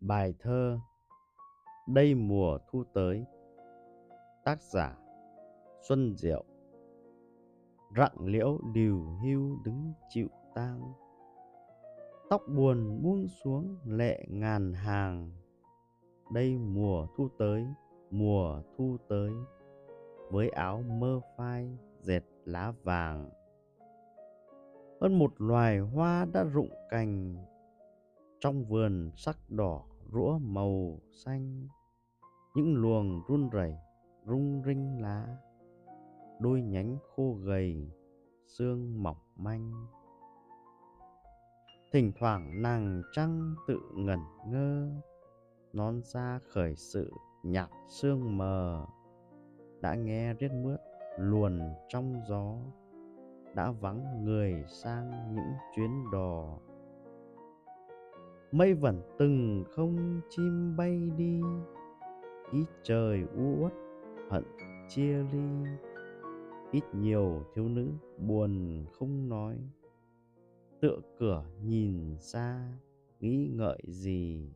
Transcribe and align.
Bài 0.00 0.34
thơ 0.38 0.78
Đây 1.86 2.14
mùa 2.14 2.58
thu 2.70 2.84
tới. 2.94 3.24
Tác 4.44 4.62
giả 4.62 4.96
Xuân 5.88 6.14
Diệu. 6.16 6.44
Rặng 7.96 8.26
liễu 8.26 8.58
điều 8.72 9.04
hưu 9.24 9.56
đứng 9.64 9.92
chịu 10.08 10.28
tang. 10.54 10.92
Tóc 12.30 12.42
buồn 12.56 13.02
buông 13.02 13.28
xuống 13.28 13.76
lệ 13.84 14.24
ngàn 14.28 14.72
hàng. 14.72 15.30
Đây 16.32 16.58
mùa 16.58 17.06
thu 17.16 17.28
tới, 17.38 17.66
mùa 18.10 18.62
thu 18.76 18.96
tới. 19.08 19.30
Với 20.30 20.48
áo 20.48 20.82
mơ 20.82 21.20
phai 21.36 21.78
dệt 22.00 22.22
lá 22.44 22.72
vàng. 22.82 23.30
Hơn 25.00 25.18
một 25.18 25.32
loài 25.38 25.78
hoa 25.78 26.26
đã 26.32 26.44
rụng 26.44 26.70
cành 26.90 27.36
trong 28.40 28.64
vườn 28.64 29.10
sắc 29.16 29.36
đỏ 29.48 29.82
rũa 30.12 30.38
màu 30.38 31.00
xanh. 31.12 31.68
Những 32.54 32.74
luồng 32.74 33.22
run 33.28 33.48
rẩy, 33.48 33.74
rung 34.26 34.62
rinh 34.66 35.02
lá. 35.02 35.36
Đôi 36.40 36.62
nhánh 36.62 36.98
khô 37.16 37.32
gầy, 37.32 37.90
xương 38.46 39.02
mỏng 39.02 39.16
manh. 39.36 39.86
Thỉnh 41.92 42.12
thoảng 42.18 42.62
nàng 42.62 43.02
trăng 43.12 43.54
tự 43.66 43.80
ngẩn 43.94 44.20
ngơ 44.46 44.90
nón 45.72 46.02
xa 46.02 46.40
khởi 46.48 46.76
sự 46.76 47.12
nhạt 47.42 47.70
sương 47.88 48.38
mờ. 48.38 48.86
Đã 49.80 49.94
nghe 49.94 50.34
riết 50.34 50.52
mướt 50.52 50.80
luồn 51.18 51.60
trong 51.88 52.20
gió, 52.28 52.54
đã 53.54 53.70
vắng 53.70 54.24
người 54.24 54.64
sang 54.68 55.34
những 55.34 55.52
chuyến 55.76 56.10
đò 56.12 56.58
mây 58.52 58.74
vẫn 58.74 59.02
từng 59.18 59.64
không 59.70 60.20
chim 60.28 60.76
bay 60.76 61.10
đi. 61.16 61.40
Ít 62.52 62.66
trời 62.82 63.24
u 63.36 63.56
uất, 63.62 63.72
hận 64.30 64.44
chia 64.88 65.24
ly. 65.32 65.70
Ít 66.72 66.84
nhiều 66.92 67.42
thiếu 67.54 67.68
nữ 67.68 67.88
buồn 68.18 68.84
không 68.92 69.28
nói. 69.28 69.58
Tựa 70.80 70.98
cửa 71.18 71.44
nhìn 71.64 72.16
xa, 72.20 72.72
nghĩ 73.20 73.50
ngợi 73.54 73.78
gì? 73.86 74.50